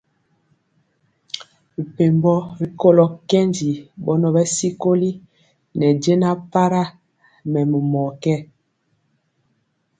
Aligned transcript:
Mɛpembo 1.75 2.33
rikolo 2.59 3.05
kɛndi 3.29 3.69
bɔnɔ 4.03 4.27
bɛ 4.35 4.41
sikoli 4.55 5.09
ne 5.77 5.87
jɛna 6.03 6.29
para 6.51 6.81
mɛmɔ 7.51 7.77
mɔ 7.91 8.03
ké. 8.21 8.35